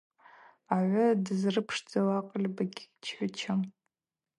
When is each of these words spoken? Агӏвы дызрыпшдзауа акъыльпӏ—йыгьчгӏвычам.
Агӏвы 0.75 1.05
дызрыпшдзауа 1.23 2.15
акъыльпӏ—йыгьчгӏвычам. 2.19 3.59